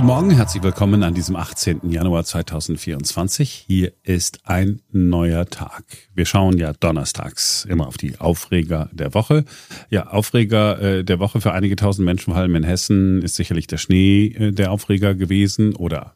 [0.00, 1.90] Guten Morgen, herzlich willkommen an diesem 18.
[1.90, 3.66] Januar 2024.
[3.66, 5.84] Hier ist ein neuer Tag.
[6.14, 9.44] Wir schauen ja donnerstags immer auf die Aufreger der Woche.
[9.90, 13.66] Ja, Aufreger äh, der Woche für einige tausend Menschen, vor allem in Hessen, ist sicherlich
[13.66, 16.14] der Schnee äh, der Aufreger gewesen oder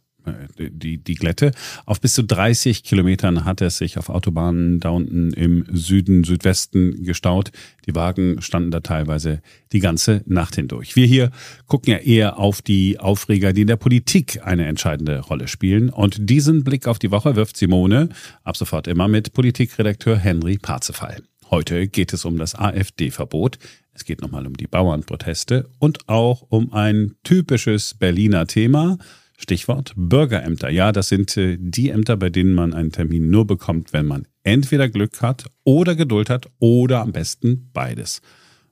[0.59, 1.53] die, die Glätte.
[1.87, 7.05] Auf bis zu 30 Kilometern hat es sich auf Autobahnen da unten im Süden, Südwesten
[7.05, 7.51] gestaut.
[7.87, 9.41] Die Wagen standen da teilweise
[9.73, 10.97] die ganze Nacht hindurch.
[10.97, 11.31] Wir hier
[11.67, 15.91] gucken ja eher auf die Aufreger, die in der Politik eine entscheidende Rolle spielen.
[15.91, 18.09] Und diesen Blick auf die Woche wirft Simone
[18.43, 21.23] ab sofort immer mit Politikredakteur Henry Parzefall.
[21.51, 23.59] Heute geht es um das AfD-Verbot.
[23.93, 28.99] Es geht nochmal um die Bauernproteste und auch um ein typisches Berliner Thema–
[29.37, 30.71] Stichwort Bürgerämter.
[30.71, 34.27] Ja, das sind äh, die Ämter, bei denen man einen Termin nur bekommt, wenn man
[34.43, 38.21] entweder Glück hat oder Geduld hat oder am besten beides.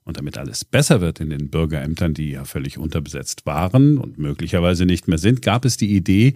[0.05, 4.85] Und damit alles besser wird in den Bürgerämtern, die ja völlig unterbesetzt waren und möglicherweise
[4.85, 6.33] nicht mehr sind, gab es die Idee,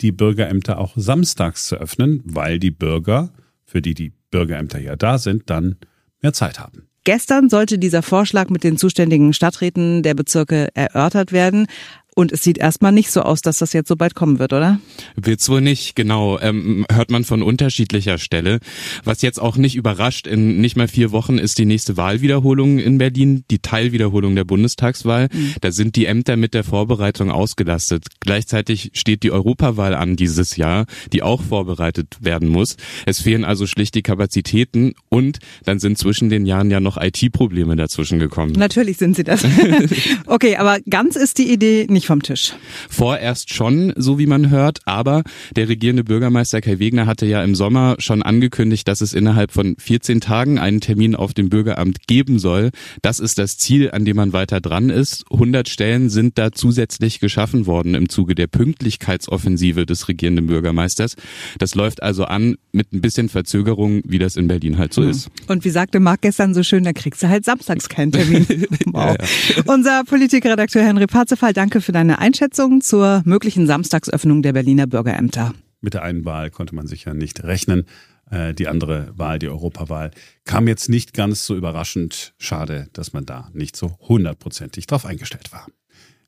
[0.00, 3.32] die Bürgerämter auch samstags zu öffnen, weil die Bürger,
[3.64, 5.76] für die die Bürgerämter ja da sind, dann
[6.20, 6.88] mehr Zeit haben.
[7.04, 11.66] Gestern sollte dieser Vorschlag mit den zuständigen Stadträten der Bezirke erörtert werden.
[12.14, 14.78] Und es sieht erstmal nicht so aus, dass das jetzt so bald kommen wird, oder?
[15.16, 16.38] Wird's wohl nicht, genau.
[16.38, 18.60] Ähm, hört man von unterschiedlicher Stelle.
[19.02, 22.98] Was jetzt auch nicht überrascht, in nicht mal vier Wochen ist die nächste Wahlwiederholung in
[22.98, 25.28] Berlin, die Teilwiederholung der Bundestagswahl.
[25.32, 25.54] Mhm.
[25.60, 28.06] Da sind die Ämter mit der Vorbereitung ausgelastet.
[28.20, 32.76] Gleichzeitig steht die Europawahl an dieses Jahr, die auch vorbereitet werden muss.
[33.06, 37.74] Es fehlen also schlicht die Kapazitäten und dann sind zwischen den Jahren ja noch IT-Probleme
[37.74, 38.52] dazwischen gekommen.
[38.52, 39.44] Natürlich sind sie das.
[40.26, 42.52] okay, aber ganz ist die Idee nicht nicht vom Tisch.
[42.90, 45.22] Vorerst schon, so wie man hört, aber
[45.56, 49.76] der regierende Bürgermeister Kai Wegner hatte ja im Sommer schon angekündigt, dass es innerhalb von
[49.78, 52.70] 14 Tagen einen Termin auf dem Bürgeramt geben soll.
[53.00, 55.24] Das ist das Ziel, an dem man weiter dran ist.
[55.30, 61.16] 100 Stellen sind da zusätzlich geschaffen worden im Zuge der Pünktlichkeitsoffensive des regierenden Bürgermeisters.
[61.58, 65.10] Das läuft also an mit ein bisschen Verzögerung, wie das in Berlin halt so mhm.
[65.10, 65.30] ist.
[65.46, 68.46] Und wie sagte Marc gestern so schön, da kriegst du halt samstags keinen Termin.
[68.86, 69.16] Wow.
[69.18, 69.24] ja,
[69.56, 69.62] ja.
[69.66, 75.54] Unser Politikredakteur Henry Parzefall, danke für deine Einschätzung zur möglichen Samstagsöffnung der Berliner Bürgerämter.
[75.80, 77.86] Mit der einen Wahl konnte man sicher nicht rechnen.
[78.30, 80.10] Äh, die andere Wahl, die Europawahl,
[80.44, 82.34] kam jetzt nicht ganz so überraschend.
[82.38, 85.66] Schade, dass man da nicht so hundertprozentig drauf eingestellt war.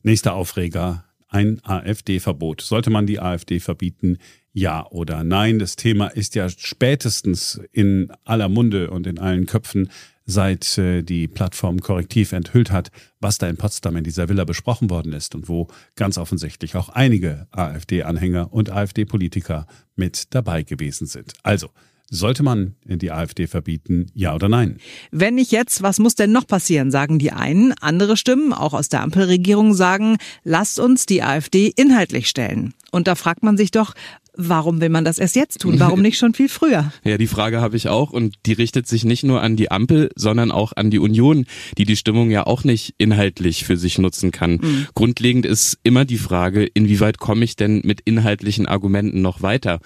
[0.03, 2.61] Nächster Aufreger, ein AfD-Verbot.
[2.61, 4.19] Sollte man die AfD verbieten?
[4.53, 5.59] Ja oder nein?
[5.59, 9.91] Das Thema ist ja spätestens in aller Munde und in allen Köpfen
[10.27, 14.91] seit äh, die Plattform Korrektiv enthüllt hat, was da in Potsdam in dieser Villa besprochen
[14.91, 21.33] worden ist und wo ganz offensichtlich auch einige AfD-Anhänger und AfD-Politiker mit dabei gewesen sind.
[21.43, 21.71] Also,
[22.09, 24.79] sollte man die AfD verbieten, ja oder nein?
[25.11, 27.73] Wenn nicht jetzt, was muss denn noch passieren, sagen die einen.
[27.81, 32.75] Andere Stimmen, auch aus der Ampelregierung, sagen, lasst uns die AfD inhaltlich stellen.
[32.93, 33.95] Und da fragt man sich doch,
[34.37, 35.81] Warum will man das erst jetzt tun?
[35.81, 36.93] Warum nicht schon viel früher?
[37.05, 40.11] Ja, die Frage habe ich auch und die richtet sich nicht nur an die Ampel,
[40.17, 41.47] sondern auch an die Union,
[41.79, 44.59] die die Stimmung ja auch nicht inhaltlich für sich nutzen kann.
[44.63, 44.87] Mhm.
[44.95, 49.79] Grundlegend ist immer die Frage, inwieweit komme ich denn mit inhaltlichen Argumenten noch weiter?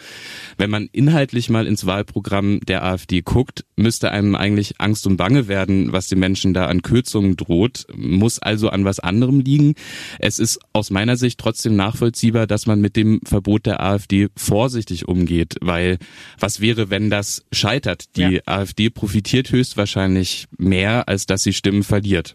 [0.56, 5.46] Wenn man inhaltlich mal ins Wahlprogramm der AfD guckt, müsste einem eigentlich Angst und Bange
[5.46, 9.74] werden, was den Menschen da an Kürzungen droht, muss also an was anderem liegen.
[10.18, 15.06] Es ist aus meiner Sicht trotzdem nachvollziehbar, dass man mit dem Verbot der AfD vorsichtig
[15.06, 15.98] umgeht, weil
[16.38, 18.16] was wäre, wenn das scheitert?
[18.16, 18.40] Die ja.
[18.46, 22.34] AfD profitiert höchstwahrscheinlich mehr, als dass sie Stimmen verliert.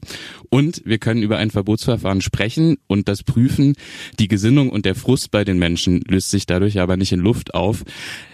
[0.50, 3.76] Und wir können über ein Verbotsverfahren sprechen und das prüfen.
[4.20, 7.54] Die Gesinnung und der Frust bei den Menschen löst sich dadurch aber nicht in Luft
[7.54, 7.84] auf.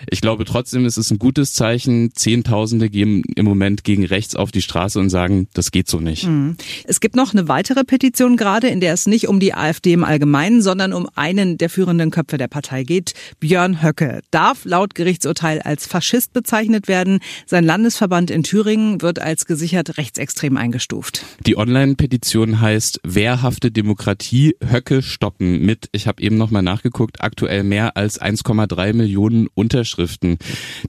[0.10, 2.12] Ich glaube trotzdem, es ist ein gutes Zeichen.
[2.14, 6.28] Zehntausende gehen im Moment gegen rechts auf die Straße und sagen, das geht so nicht.
[6.28, 6.58] Mhm.
[6.84, 10.04] Es gibt noch eine weitere Petition gerade, in der es nicht um die AfD im
[10.04, 13.14] Allgemeinen, sondern um einen der führenden Köpfe der Partei geht.
[13.40, 17.20] Björn Björn Höcke darf laut Gerichtsurteil als Faschist bezeichnet werden.
[17.46, 21.24] Sein Landesverband in Thüringen wird als gesichert rechtsextrem eingestuft.
[21.46, 27.98] Die Online-Petition heißt Wehrhafte Demokratie Höcke stoppen mit, ich habe eben nochmal nachgeguckt, aktuell mehr
[27.98, 30.40] als 1,3 Millionen Unterschriften.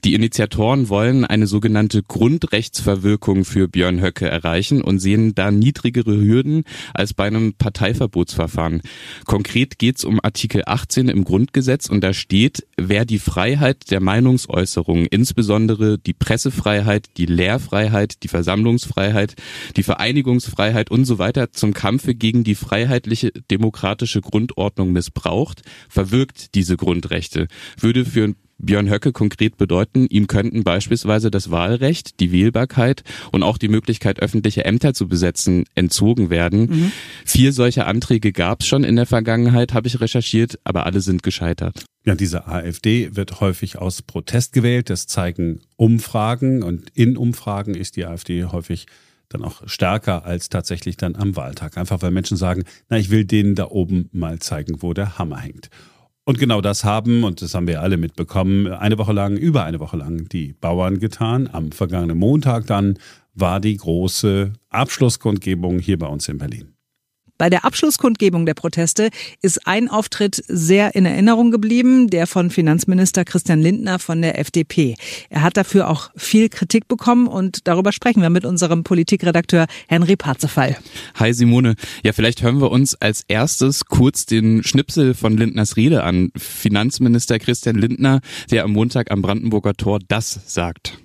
[0.03, 6.63] Die Initiatoren wollen eine sogenannte Grundrechtsverwirkung für Björn Höcke erreichen und sehen da niedrigere Hürden
[6.95, 8.81] als bei einem Parteiverbotsverfahren.
[9.25, 13.99] Konkret geht es um Artikel 18 im Grundgesetz und da steht, wer die Freiheit der
[13.99, 19.35] Meinungsäußerung, insbesondere die Pressefreiheit, die Lehrfreiheit, die Versammlungsfreiheit,
[19.75, 26.77] die Vereinigungsfreiheit und so weiter zum Kampfe gegen die freiheitliche demokratische Grundordnung missbraucht, verwirkt diese
[26.77, 27.47] Grundrechte,
[27.79, 28.33] würde für
[28.65, 34.19] Björn Höcke konkret bedeuten, ihm könnten beispielsweise das Wahlrecht, die Wählbarkeit und auch die Möglichkeit,
[34.19, 36.69] öffentliche Ämter zu besetzen, entzogen werden.
[36.69, 36.91] Mhm.
[37.25, 41.23] Vier solche Anträge gab es schon in der Vergangenheit, habe ich recherchiert, aber alle sind
[41.23, 41.85] gescheitert.
[42.05, 44.89] Ja, diese AfD wird häufig aus Protest gewählt.
[44.89, 46.61] Das zeigen Umfragen.
[46.61, 48.87] Und in Umfragen ist die AfD häufig
[49.29, 51.77] dann auch stärker als tatsächlich dann am Wahltag.
[51.77, 55.39] Einfach weil Menschen sagen, na, ich will denen da oben mal zeigen, wo der Hammer
[55.39, 55.69] hängt.
[56.25, 59.81] Und genau das haben, und das haben wir alle mitbekommen, eine Woche lang, über eine
[59.81, 61.49] Woche lang die Bauern getan.
[61.51, 62.97] Am vergangenen Montag dann
[63.33, 66.72] war die große Abschlusskundgebung hier bei uns in Berlin.
[67.39, 69.09] Bei der Abschlusskundgebung der Proteste
[69.41, 74.95] ist ein Auftritt sehr in Erinnerung geblieben, der von Finanzminister Christian Lindner von der FDP.
[75.29, 80.15] Er hat dafür auch viel Kritik bekommen und darüber sprechen wir mit unserem Politikredakteur Henry
[80.15, 80.77] Parzefall.
[81.15, 81.75] Hi Simone.
[82.03, 86.31] Ja, vielleicht hören wir uns als erstes kurz den Schnipsel von Lindners Rede an.
[86.37, 88.21] Finanzminister Christian Lindner,
[88.51, 90.99] der am Montag am Brandenburger Tor das sagt.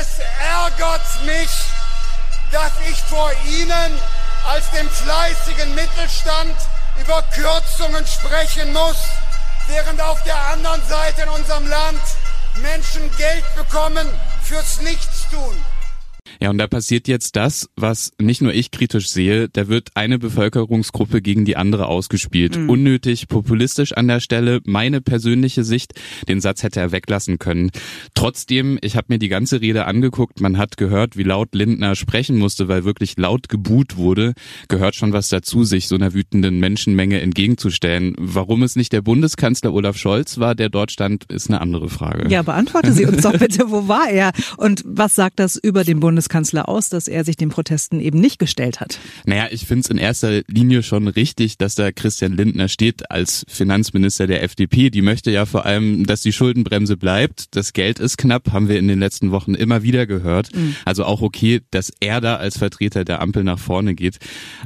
[0.00, 1.50] Es ärgert mich,
[2.50, 3.92] dass ich vor Ihnen
[4.46, 6.56] als dem fleißigen Mittelstand
[7.00, 8.96] über Kürzungen sprechen muss,
[9.68, 12.02] während auf der anderen Seite in unserem Land
[12.56, 14.08] Menschen Geld bekommen
[14.42, 15.56] fürs Nichtstun.
[16.40, 20.18] Ja, und da passiert jetzt das, was nicht nur ich kritisch sehe, da wird eine
[20.18, 22.56] Bevölkerungsgruppe gegen die andere ausgespielt.
[22.56, 22.70] Mhm.
[22.70, 25.94] Unnötig, populistisch an der Stelle, meine persönliche Sicht,
[26.28, 27.70] den Satz hätte er weglassen können.
[28.14, 32.38] Trotzdem, ich habe mir die ganze Rede angeguckt, man hat gehört, wie laut Lindner sprechen
[32.38, 34.34] musste, weil wirklich laut gebuht wurde,
[34.68, 38.14] gehört schon was dazu, sich so einer wütenden Menschenmenge entgegenzustellen.
[38.18, 42.28] Warum es nicht der Bundeskanzler Olaf Scholz war, der dort stand, ist eine andere Frage.
[42.28, 46.00] Ja, beantworte sie uns doch bitte, wo war er und was sagt das über den
[46.00, 46.21] Bundeskanzler?
[46.22, 48.98] Bundeskanzler aus, dass er sich den Protesten eben nicht gestellt hat?
[49.26, 53.44] Naja, ich finde es in erster Linie schon richtig, dass da Christian Lindner steht als
[53.48, 54.90] Finanzminister der FDP.
[54.90, 57.56] Die möchte ja vor allem, dass die Schuldenbremse bleibt.
[57.56, 60.54] Das Geld ist knapp, haben wir in den letzten Wochen immer wieder gehört.
[60.54, 60.76] Mhm.
[60.84, 64.18] Also auch okay, dass er da als Vertreter der Ampel nach vorne geht.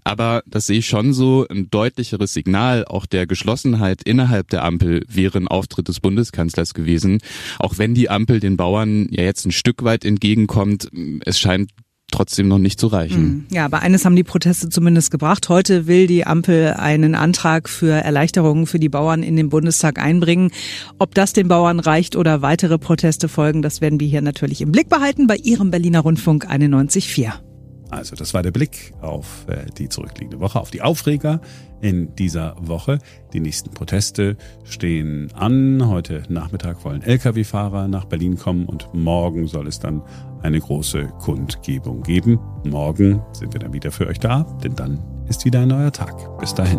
[0.05, 5.05] Aber das sehe ich schon so, ein deutlicheres Signal auch der Geschlossenheit innerhalb der Ampel
[5.09, 7.19] wäre ein Auftritt des Bundeskanzlers gewesen.
[7.59, 10.91] Auch wenn die Ampel den Bauern ja jetzt ein Stück weit entgegenkommt,
[11.25, 11.71] es scheint
[12.11, 13.17] trotzdem noch nicht zu reichen.
[13.17, 13.47] Hm.
[13.51, 15.49] Ja, aber eines haben die Proteste zumindest gebracht.
[15.49, 20.51] Heute will die Ampel einen Antrag für Erleichterungen für die Bauern in den Bundestag einbringen.
[20.99, 24.73] Ob das den Bauern reicht oder weitere Proteste folgen, das werden wir hier natürlich im
[24.73, 27.46] Blick behalten bei Ihrem Berliner Rundfunk 91.4.
[27.91, 31.41] Also das war der Blick auf äh, die zurückliegende Woche, auf die Aufreger
[31.81, 32.99] in dieser Woche.
[33.33, 35.87] Die nächsten Proteste stehen an.
[35.89, 40.03] Heute Nachmittag wollen Lkw-Fahrer nach Berlin kommen und morgen soll es dann
[40.43, 42.39] eine große Kundgebung geben.
[42.65, 46.39] Morgen sind wir dann wieder für euch da, denn dann ist wieder ein neuer Tag.
[46.39, 46.79] Bis dahin.